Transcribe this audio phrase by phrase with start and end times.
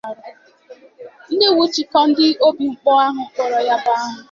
[1.33, 4.09] iji nwụchikọọ ndị obikpọnkụ ahụ kpara ya bụ arụ